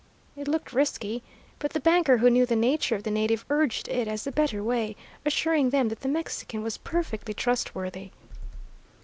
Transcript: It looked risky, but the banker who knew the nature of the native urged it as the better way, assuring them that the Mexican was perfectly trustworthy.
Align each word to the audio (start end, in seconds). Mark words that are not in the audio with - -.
It 0.35 0.47
looked 0.47 0.73
risky, 0.73 1.21
but 1.59 1.73
the 1.73 1.79
banker 1.79 2.17
who 2.17 2.31
knew 2.31 2.47
the 2.47 2.55
nature 2.55 2.95
of 2.95 3.03
the 3.03 3.11
native 3.11 3.45
urged 3.51 3.87
it 3.87 4.07
as 4.07 4.23
the 4.23 4.31
better 4.31 4.63
way, 4.63 4.95
assuring 5.27 5.69
them 5.69 5.89
that 5.89 5.99
the 5.99 6.09
Mexican 6.09 6.63
was 6.63 6.79
perfectly 6.79 7.35
trustworthy. 7.35 8.09